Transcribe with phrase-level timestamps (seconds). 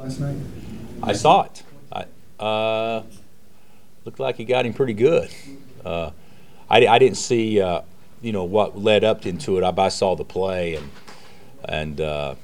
[0.00, 0.36] Last night?
[1.02, 1.62] I saw it.
[1.92, 2.06] I,
[2.42, 3.02] uh,
[4.06, 5.30] looked like he got him pretty good.
[5.84, 6.12] Uh,
[6.70, 7.82] I, I didn't see, uh,
[8.22, 9.62] you know, what led up into it.
[9.62, 10.90] I, I saw the play, and
[11.66, 12.34] and uh,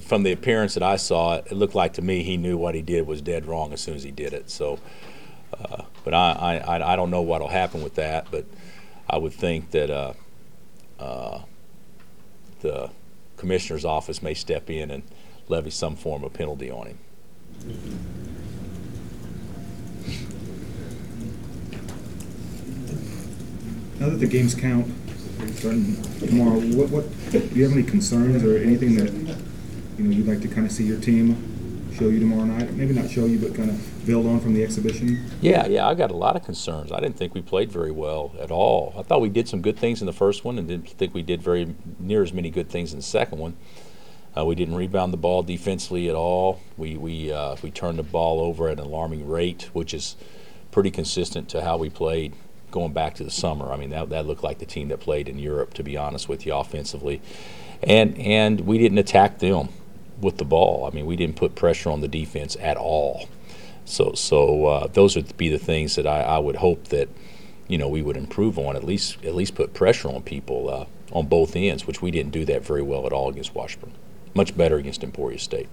[0.00, 2.74] from the appearance that I saw, it, it looked like to me he knew what
[2.74, 4.50] he did was dead wrong as soon as he did it.
[4.50, 4.78] So,
[5.52, 8.46] uh, but I, I I don't know what'll happen with that, but
[9.08, 10.14] I would think that uh,
[10.98, 11.42] uh,
[12.60, 12.90] the
[13.36, 15.02] commissioner's office may step in and
[15.50, 16.98] levy some form of penalty on him.
[23.98, 24.86] Now that the games count
[25.54, 29.12] starting tomorrow, what, what, do you have any concerns or anything that,
[29.98, 32.72] you know, you'd like to kind of see your team show you tomorrow night?
[32.74, 35.28] Maybe not show you, but kind of build on from the exhibition?
[35.40, 36.92] Yeah, yeah, I got a lot of concerns.
[36.92, 38.94] I didn't think we played very well at all.
[38.96, 41.22] I thought we did some good things in the first one, and didn't think we
[41.22, 43.56] did very near as many good things in the second one.
[44.36, 46.60] Uh, we didn't rebound the ball defensively at all.
[46.76, 50.16] We we uh, we turned the ball over at an alarming rate, which is
[50.70, 52.34] pretty consistent to how we played
[52.70, 53.72] going back to the summer.
[53.72, 56.28] I mean, that that looked like the team that played in Europe, to be honest
[56.28, 57.20] with you, offensively,
[57.82, 59.70] and and we didn't attack them
[60.20, 60.84] with the ball.
[60.84, 63.28] I mean, we didn't put pressure on the defense at all.
[63.84, 67.08] So so uh, those would be the things that I, I would hope that
[67.66, 70.84] you know we would improve on at least at least put pressure on people uh,
[71.16, 73.92] on both ends, which we didn't do that very well at all against Washburn
[74.38, 75.68] much better against Emporia State.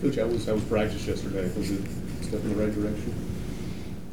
[0.00, 1.52] Coach, how was, how was practice yesterday?
[1.54, 3.14] Was it a step in the right direction?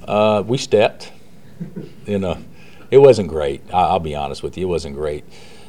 [0.05, 1.13] Uh, we stepped.
[2.05, 2.37] you know,
[2.91, 3.61] it wasn't great.
[3.73, 5.23] I, will be honest with you, it wasn't great.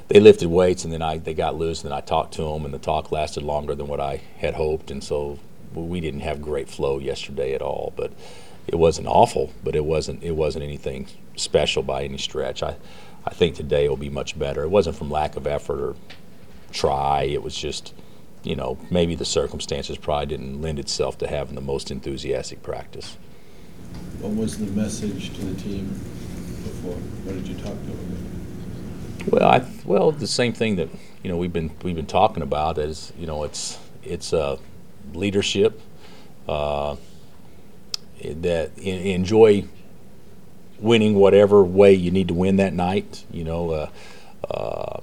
[0.08, 2.64] They lifted weights and then I they got loose and then I talked to them
[2.64, 5.38] and the talk lasted longer than what I had hoped and so
[5.74, 7.92] we didn't have great flow yesterday at all.
[7.96, 8.12] But
[8.66, 12.62] it wasn't awful, but it wasn't it wasn't anything special by any stretch.
[12.62, 12.76] I
[13.26, 14.62] I think today will be much better.
[14.62, 15.96] It wasn't from lack of effort or
[16.72, 17.22] try.
[17.22, 17.92] It was just,
[18.44, 23.16] you know, maybe the circumstances probably didn't lend itself to having the most enthusiastic practice.
[24.20, 26.94] What was the message to the team before?
[27.24, 28.16] What did you talk to them
[29.22, 29.32] about?
[29.32, 30.88] Well, I, well, the same thing that
[31.22, 34.56] you know we've been we've been talking about is you know it's it's uh,
[35.12, 35.80] leadership
[36.48, 36.94] uh,
[38.22, 39.64] that enjoy
[40.78, 43.24] winning whatever way you need to win that night.
[43.30, 43.90] You know, uh,
[44.50, 45.00] uh,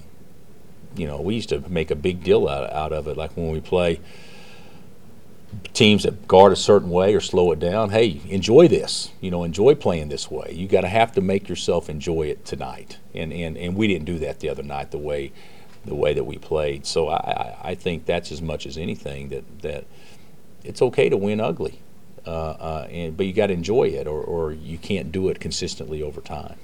[0.96, 3.18] you know, we used to make a big deal out, out of it.
[3.18, 4.00] Like when we play
[5.74, 7.90] teams that guard a certain way or slow it down.
[7.90, 9.12] Hey, enjoy this.
[9.22, 10.54] You know, enjoy playing this way.
[10.54, 12.98] You got to have to make yourself enjoy it tonight.
[13.14, 15.32] And and and we didn't do that the other night the way
[15.86, 16.86] the way that we played.
[16.86, 19.86] So I I think that's as much as anything that that
[20.64, 21.80] it's okay to win ugly.
[22.26, 25.40] Uh, uh, and, but you got to enjoy it, or, or you can't do it
[25.40, 26.56] consistently over time.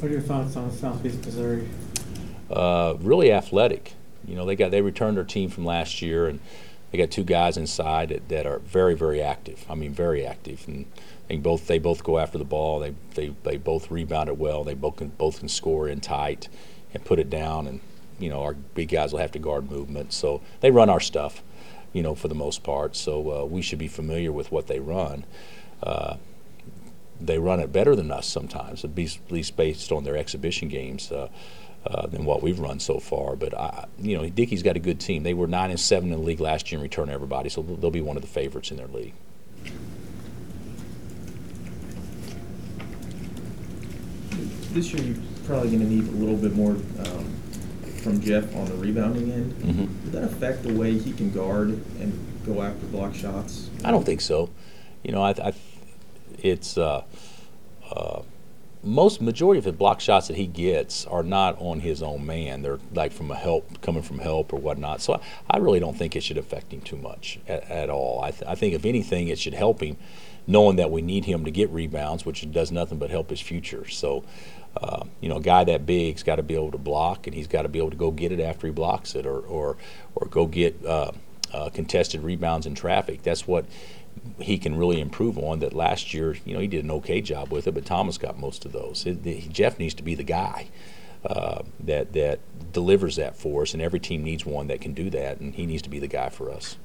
[0.00, 1.68] What are your thoughts on Southeast Missouri?
[2.50, 3.94] Uh, really athletic.
[4.26, 6.40] You know, they got they returned their team from last year, and
[6.90, 9.64] they got two guys inside that, that are very very active.
[9.68, 10.86] I mean, very active, and
[11.28, 12.80] they both they both go after the ball.
[12.80, 14.64] They they, they both rebound it well.
[14.64, 16.48] They both can both can score in tight
[16.92, 17.80] and put it down, and
[18.18, 20.12] you know our big guys will have to guard movement.
[20.12, 21.42] So they run our stuff
[21.92, 22.96] you know, for the most part.
[22.96, 25.24] So uh, we should be familiar with what they run.
[25.82, 26.16] Uh,
[27.20, 31.10] they run it better than us sometimes, at least based on their exhibition games.
[31.12, 31.28] Uh,
[31.86, 35.00] uh, than what we've run so far, but I, you know, Dickey's got a good
[35.00, 35.22] team.
[35.22, 37.90] They were nine and seven in the league last year and return everybody, so they'll
[37.90, 39.14] be one of the favorites in their league.
[44.72, 47.39] This year, you're probably going to need a little bit more um,
[48.00, 49.52] from Jeff on the rebounding end.
[49.54, 50.04] Mm-hmm.
[50.04, 51.68] Would that affect the way he can guard
[52.00, 53.70] and go after block shots?
[53.84, 54.50] I don't think so.
[55.02, 55.52] You know, I, I
[56.38, 57.04] it's uh,
[57.90, 58.22] uh,
[58.82, 62.62] most majority of the block shots that he gets are not on his own man.
[62.62, 65.02] They're like from a help, coming from help or whatnot.
[65.02, 68.22] So I, I really don't think it should affect him too much at, at all.
[68.22, 69.96] I, th- I think if anything, it should help him,
[70.46, 73.86] knowing that we need him to get rebounds, which does nothing but help his future.
[73.88, 74.24] So
[74.76, 77.46] uh, you know, a guy that big's got to be able to block, and he's
[77.46, 79.76] got to be able to go get it after he blocks it, or or
[80.14, 81.12] or go get uh,
[81.52, 83.22] uh, contested rebounds in traffic.
[83.22, 83.64] That's what
[84.38, 85.60] he can really improve on.
[85.60, 88.38] That last year, you know, he did an okay job with it, but Thomas got
[88.38, 89.04] most of those.
[89.06, 90.68] It, Jeff needs to be the guy.
[91.22, 92.40] Uh, that that
[92.72, 95.66] delivers that for us, and every team needs one that can do that, and he
[95.66, 96.76] needs to be the guy for us.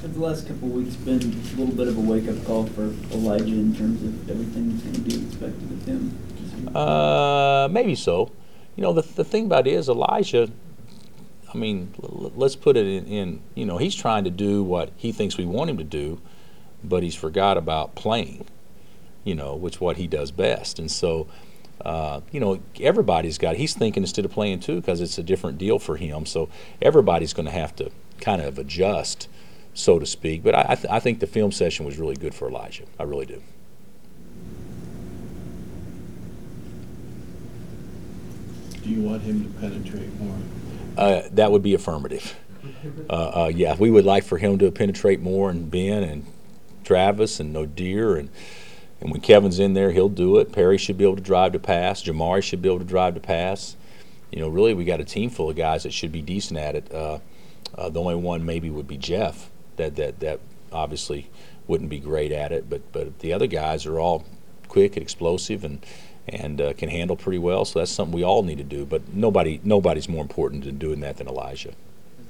[0.00, 2.84] Have the last couple of weeks been a little bit of a wake-up call for
[3.12, 4.80] Elijah in terms of everything
[5.40, 6.76] expected of him?
[6.76, 8.30] Uh, maybe so.
[8.76, 10.50] You know, the, the thing about it is Elijah,
[11.52, 14.90] I mean, l- let's put it in, in, you know, he's trying to do what
[14.96, 16.20] he thinks we want him to do,
[16.84, 18.46] but he's forgot about playing,
[19.24, 20.78] you know, which what he does best.
[20.78, 21.26] And so
[21.84, 23.56] uh, you know, everybody's got.
[23.56, 26.26] He's thinking instead of playing too because it's a different deal for him.
[26.26, 26.48] So
[26.82, 27.90] everybody's going to have to
[28.20, 29.28] kind of adjust,
[29.72, 30.42] so to speak.
[30.42, 32.84] But I, I, th- I think the film session was really good for Elijah.
[32.98, 33.42] I really do.
[38.82, 40.36] Do you want him to penetrate more?
[40.96, 42.36] Uh, that would be affirmative.
[43.08, 46.26] Uh, uh, yeah, we would like for him to penetrate more, and Ben and
[46.84, 48.30] Travis and Naadir, and
[49.00, 50.52] and when Kevin's in there, he'll do it.
[50.52, 52.02] Perry should be able to drive to pass.
[52.02, 53.76] Jamari should be able to drive to pass.
[54.30, 56.74] You know, really, we got a team full of guys that should be decent at
[56.74, 56.92] it.
[56.92, 57.18] Uh,
[57.76, 60.40] uh, the only one maybe would be Jeff, that that that
[60.72, 61.30] obviously
[61.66, 64.24] wouldn't be great at it, but but the other guys are all
[64.68, 65.84] quick and explosive and
[66.28, 67.64] and uh, can handle pretty well.
[67.64, 68.84] So that's something we all need to do.
[68.84, 71.70] But nobody nobody's more important in doing that than Elijah.
[71.70, 71.74] Is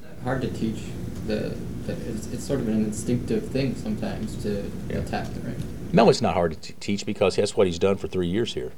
[0.03, 0.79] that hard to teach
[1.27, 1.57] the,
[1.87, 4.99] the it's, it's sort of an instinctive thing sometimes to Yeah.
[4.99, 5.63] attack the ring.
[5.93, 8.55] No, it's not hard to t- teach because that's what he's done for three years
[8.55, 8.73] here.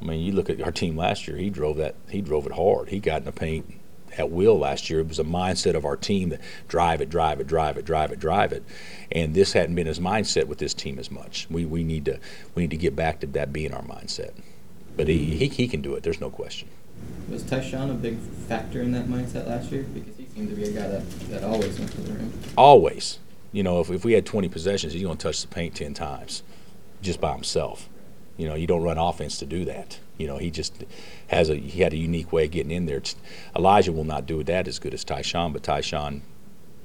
[0.00, 1.94] I mean, you look at our team last year; he drove that.
[2.10, 2.88] He drove it hard.
[2.88, 3.74] He got in the paint
[4.16, 5.00] at will last year.
[5.00, 8.12] It was a mindset of our team that drive it, drive it, drive it, drive
[8.12, 8.64] it, drive it.
[9.12, 11.46] And this hadn't been his mindset with this team as much.
[11.50, 12.18] We we need to
[12.54, 14.32] we need to get back to that being our mindset.
[14.96, 16.02] But he, he, he can do it.
[16.02, 16.68] There's no question.
[17.30, 19.84] Was Tyshawn a big factor in that mindset last year?
[19.84, 22.32] Because he seemed to be a guy that, that always went to the rim.
[22.56, 23.18] Always.
[23.52, 25.94] You know, if, if we had 20 possessions, he's going to touch the paint 10
[25.94, 26.42] times
[27.00, 27.88] just by himself.
[28.38, 29.98] You know, you don't run offense to do that.
[30.16, 30.84] You know, he just
[31.26, 33.02] has a he had a unique way of getting in there.
[33.54, 36.22] Elijah will not do that as good as Tyshawn, but Tyshawn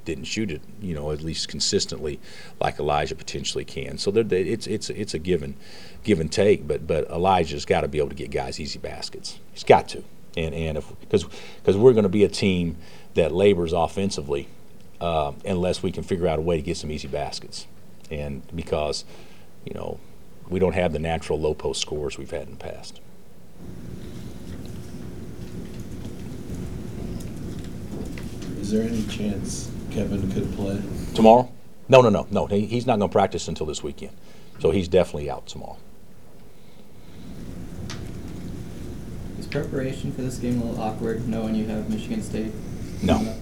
[0.04, 2.20] didn't shoot it, you know, at least consistently
[2.60, 3.98] like Elijah potentially can.
[3.98, 5.56] So there, it's it's it's a given
[6.04, 6.68] give and take.
[6.68, 9.40] But but Elijah's got to be able to get guys easy baskets.
[9.54, 10.04] He's got to,
[10.36, 12.78] and and if because because we're going to be a team
[13.14, 14.48] that labors offensively
[15.00, 17.68] uh, unless we can figure out a way to get some easy baskets,
[18.10, 19.06] and because
[19.66, 20.00] you know
[20.50, 23.00] we don't have the natural low post scores we've had in the past.
[28.60, 30.82] Is there any chance Kevin could play?
[31.14, 31.52] Tomorrow?
[31.90, 32.46] No, no, no, no.
[32.48, 34.16] He, he's not going to practice until this weekend,
[34.60, 35.78] so he's definitely out tomorrow.
[39.38, 42.54] Is preparation for this game a little awkward, knowing you have Michigan State?
[43.02, 43.36] No,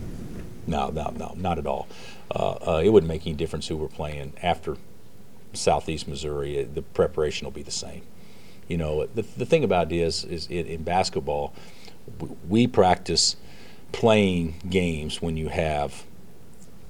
[0.66, 1.88] no, no, no, not at all.
[2.34, 4.78] Uh, uh, it wouldn't make any difference who we're playing after
[5.54, 6.60] Southeast Missouri.
[6.60, 8.04] Uh, the preparation will be the same.
[8.68, 11.54] You know, the, the thing about it is, is it, in basketball,
[12.48, 13.36] we practice
[13.92, 16.06] playing games when you have,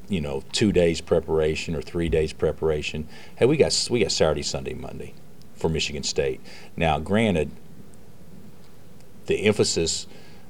[0.08, 3.08] you know, two days preparation or three days preparation.
[3.36, 5.14] Hey, we got we got Saturday, Sunday, Monday
[5.56, 6.42] for Michigan State.
[6.76, 7.52] Now, granted,
[9.26, 10.08] the emphasis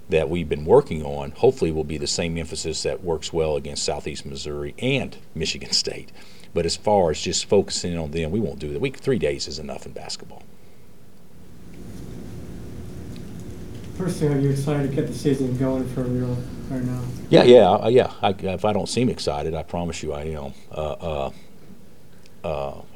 [0.09, 3.83] that we've been working on hopefully will be the same emphasis that works well against
[3.83, 6.11] Southeast Missouri and Michigan State.
[6.53, 8.79] But as far as just focusing on them, we won't do that.
[8.79, 10.43] Week three days is enough in basketball.
[13.97, 16.35] Personally, are you excited to get the season going for real
[16.69, 17.01] right now?
[17.29, 18.11] Yeah, yeah, yeah.
[18.21, 20.53] I, if I don't seem excited, I promise you I am.
[20.71, 21.31] Uh, uh,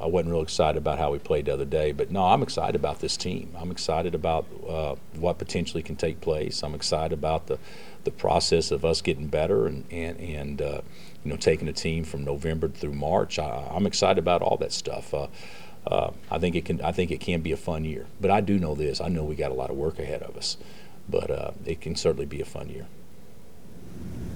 [0.06, 2.76] I wasn't real excited about how we played the other day, but no, I'm excited
[2.76, 3.52] about this team.
[3.58, 6.62] I'm excited about uh, what potentially can take place.
[6.62, 7.58] I'm excited about the
[8.04, 10.80] the process of us getting better and and and uh,
[11.24, 13.40] you know taking a team from November through March.
[13.40, 15.12] I, I'm excited about all that stuff.
[15.12, 15.26] Uh,
[15.88, 16.80] uh, I think it can.
[16.82, 18.06] I think it can be a fun year.
[18.20, 19.00] But I do know this.
[19.00, 20.56] I know we got a lot of work ahead of us,
[21.08, 22.86] but uh, it can certainly be a fun year.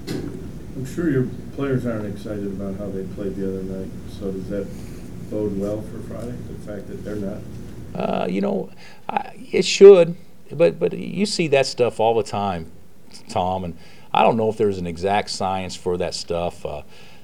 [0.09, 4.49] I'm sure your players aren't excited about how they played the other night, so does
[4.49, 4.67] that
[5.31, 7.39] bode well for Friday, the fact that they're not?
[7.95, 8.71] Uh, you know,
[9.09, 10.17] I, it should,
[10.53, 12.71] but but you see that stuff all the time,
[13.29, 13.77] Tom, and
[14.13, 16.65] I don't know if there's an exact science for that stuff.
[16.65, 16.83] Uh,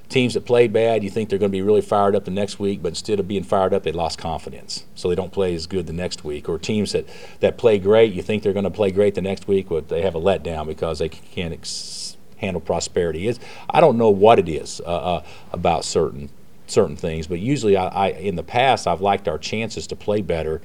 [0.09, 2.59] teams that play bad, you think they're going to be really fired up the next
[2.59, 5.67] week, but instead of being fired up, they lost confidence, so they don't play as
[5.67, 6.47] good the next week.
[6.47, 7.07] Or teams that
[7.39, 10.01] that play great, you think they're going to play great the next week, but they
[10.01, 13.27] have a letdown because they can't ex- handle prosperity.
[13.27, 16.29] Is I don't know what it is uh, uh, about certain
[16.67, 20.21] certain things, but usually I, I in the past I've liked our chances to play
[20.21, 20.61] better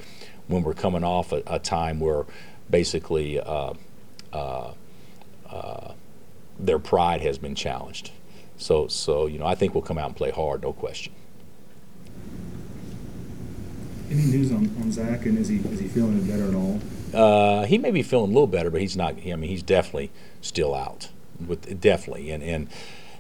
[0.48, 2.24] when we're coming off a, a time where
[2.68, 3.74] basically uh,
[4.32, 4.72] uh,
[5.48, 5.92] uh,
[6.58, 8.10] their pride has been challenged.
[8.56, 11.12] So so you know I think we'll come out and play hard, no question.
[14.10, 16.80] Any news on, on Zach and is he is he feeling better at all?
[17.14, 19.14] Uh, he may be feeling a little better, but he's not.
[19.14, 21.08] I mean, he's definitely still out.
[21.46, 22.68] With definitely, and and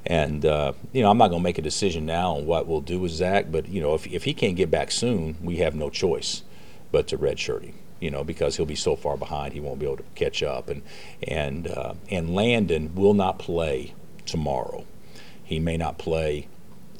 [0.04, 2.80] and uh, you know, I'm not going to make a decision now on what we'll
[2.80, 3.46] do with Zach.
[3.50, 6.42] But you know, if if he can't get back soon, we have no choice
[6.90, 7.74] but to redshirt him.
[8.00, 10.68] You know, because he'll be so far behind, he won't be able to catch up.
[10.68, 10.82] And
[11.26, 13.94] and uh, and Landen will not play
[14.26, 14.84] tomorrow.
[15.44, 16.48] He may not play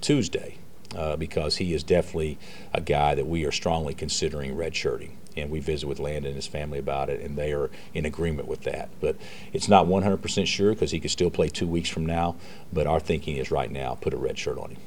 [0.00, 0.58] Tuesday
[0.94, 2.38] uh, because he is definitely
[2.72, 5.12] a guy that we are strongly considering redshirting.
[5.36, 8.48] And we visited with Landen and his family about it, and they are in agreement
[8.48, 8.90] with that.
[9.00, 9.16] But
[9.52, 12.36] it's not 100% sure because he could still play two weeks from now.
[12.72, 14.78] But our thinking is right now, put a red shirt on him.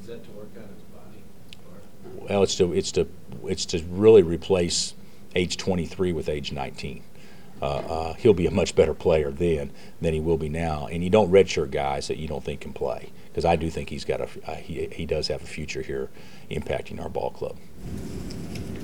[0.00, 1.22] Is that to work out his body?
[2.20, 3.06] or- Well, it's to it's to
[3.46, 4.94] it's to really replace
[5.34, 7.02] age 23 with age 19.
[7.60, 10.86] Uh, uh, he'll be a much better player then than he will be now.
[10.88, 13.88] And you don't redshirt guys that you don't think can play because I do think
[13.90, 16.10] he's got a uh, he he does have a future here,
[16.50, 17.56] impacting our ball club.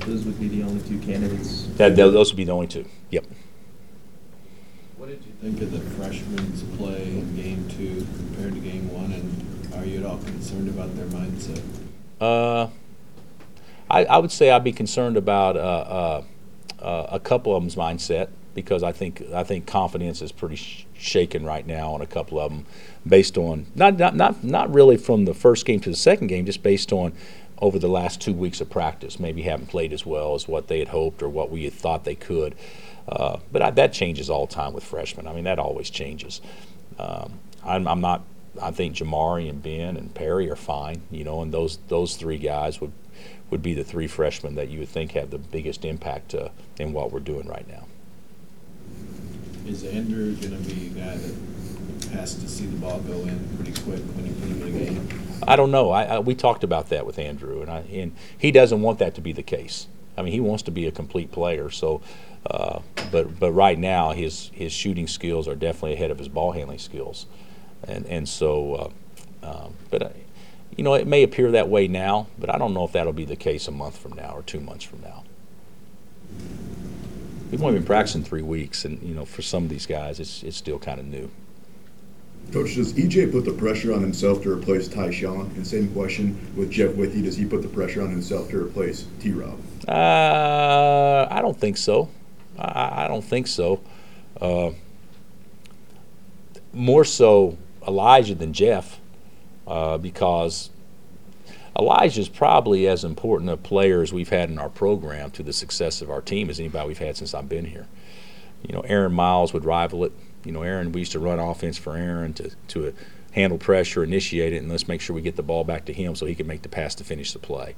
[0.06, 1.66] Those would be the only two candidates.
[1.76, 2.84] That, that- those would be the only two.
[3.10, 3.24] Yep.
[4.96, 9.12] What did you think of the freshmen's play in game two compared to game one,
[9.12, 11.60] and are you at all concerned about their mindset?
[12.20, 12.68] Uh,
[13.90, 16.24] I, I would say I'd be concerned about uh, uh,
[16.84, 20.84] uh, a couple of them's mindset because I think I think confidence is pretty sh-
[20.96, 22.66] shaken right now on a couple of them,
[23.06, 26.46] based on not, not not not really from the first game to the second game,
[26.46, 27.12] just based on
[27.58, 29.20] over the last two weeks of practice.
[29.20, 32.04] Maybe haven't played as well as what they had hoped or what we had thought
[32.04, 32.54] they could.
[33.08, 35.26] Uh, but I, that changes all time with freshmen.
[35.26, 36.40] I mean, that always changes.
[36.98, 38.22] Um, I'm, I'm not.
[38.60, 41.02] I think Jamari and Ben and Perry are fine.
[41.10, 42.92] You know, and those those three guys would
[43.50, 46.92] would be the three freshmen that you would think have the biggest impact uh, in
[46.92, 47.86] what we're doing right now.
[49.66, 51.51] Is Andrew gonna be a guy that
[52.12, 54.78] has to see the ball go in pretty quick when you put him in a
[54.84, 55.22] game?
[55.46, 55.90] I don't know.
[55.90, 59.14] I, I we talked about that with Andrew, and I and he doesn't want that
[59.16, 59.86] to be the case.
[60.16, 61.70] I mean, he wants to be a complete player.
[61.70, 62.00] So,
[62.46, 66.52] uh, but but right now his his shooting skills are definitely ahead of his ball
[66.52, 67.26] handling skills,
[67.86, 68.92] and and so,
[69.42, 70.02] uh, um, but.
[70.02, 70.12] I,
[70.74, 73.26] you know, it may appear that way now, but I don't know if that'll be
[73.26, 75.22] the case a month from now or two months from now.
[77.50, 80.42] We've only been practicing three weeks, and you know, for some of these guys, it's
[80.42, 81.30] it's still kind of new.
[82.52, 85.54] Coach, does EJ put the pressure on himself to replace Tyshawn?
[85.56, 89.06] And same question with Jeff Withey, does he put the pressure on himself to replace
[89.20, 89.58] T-Rob?
[89.88, 92.10] Uh, I don't think so.
[92.58, 93.80] I, I don't think so.
[94.40, 94.72] Uh,
[96.72, 97.56] more so
[97.86, 99.00] Elijah than Jeff,
[99.66, 100.70] uh, because
[101.78, 106.02] Elijah's probably as important a player as we've had in our program to the success
[106.02, 107.86] of our team as anybody we've had since I've been here.
[108.62, 110.12] You know, Aaron Miles would rival it.
[110.44, 112.94] You know, Aaron, we used to run offense for Aaron to, to
[113.32, 116.14] handle pressure, initiate it, and let's make sure we get the ball back to him
[116.14, 117.74] so he can make the pass to finish the play.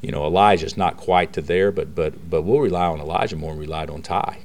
[0.00, 3.52] You know, Elijah's not quite to there, but but but we'll rely on Elijah more
[3.52, 4.38] than we relied on Ty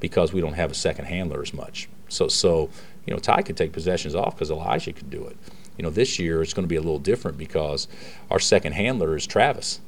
[0.00, 1.88] because we don't have a second handler as much.
[2.08, 2.68] So so
[3.06, 5.36] you know, Ty could take possessions off because Elijah could do it.
[5.78, 7.88] You know, this year it's going to be a little different because
[8.30, 9.80] our second handler is Travis,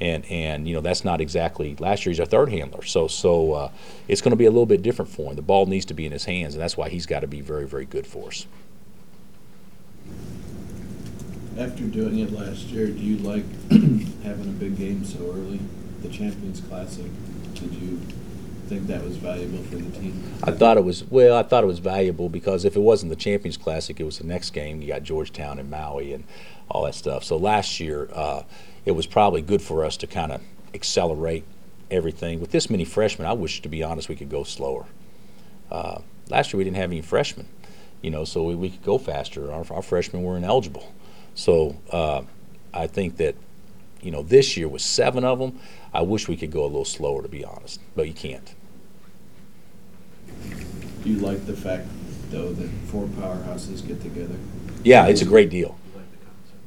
[0.00, 2.82] and and you know that's not exactly last year he's our third handler.
[2.84, 3.70] So so uh,
[4.06, 5.36] it's going to be a little bit different for him.
[5.36, 7.40] The ball needs to be in his hands, and that's why he's got to be
[7.40, 8.46] very very good for us.
[11.56, 15.60] After doing it last year, do you like having a big game so early?
[16.02, 17.10] The Champions Classic,
[17.54, 18.00] did you
[18.68, 20.22] think that was valuable for the team?
[20.44, 21.36] I thought it was well.
[21.36, 24.26] I thought it was valuable because if it wasn't the Champions Classic, it was the
[24.26, 24.82] next game.
[24.82, 26.24] You got Georgetown and Maui and
[26.70, 27.24] all that stuff.
[27.24, 28.42] So last year, uh,
[28.84, 30.42] it was probably good for us to kind of
[30.74, 31.44] accelerate
[31.90, 32.40] everything.
[32.40, 34.86] With this many freshmen, I wish, to be honest, we could go slower.
[35.70, 37.48] Uh, last year we didn't have any freshmen,
[38.02, 39.50] you know, so we, we could go faster.
[39.50, 40.92] Our, our freshmen were ineligible,
[41.34, 42.22] so uh,
[42.72, 43.34] I think that
[44.02, 45.58] you know this year with seven of them,
[45.92, 48.54] I wish we could go a little slower, to be honest, but you can't.
[51.04, 51.86] Do you like the fact,
[52.30, 54.36] though, that four powerhouses get together?
[54.84, 55.78] Yeah, it's a great deal.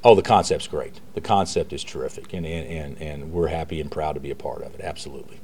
[0.03, 0.99] Oh, the concept's great.
[1.13, 4.35] The concept is terrific, and, and, and, and we're happy and proud to be a
[4.35, 4.81] part of it.
[4.81, 5.39] Absolutely.